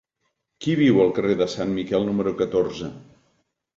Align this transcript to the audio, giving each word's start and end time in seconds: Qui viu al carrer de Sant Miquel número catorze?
Qui 0.65 0.73
viu 0.79 0.97
al 1.03 1.13
carrer 1.19 1.35
de 1.41 1.47
Sant 1.57 1.75
Miquel 1.81 2.07
número 2.11 2.33
catorze? 2.43 2.91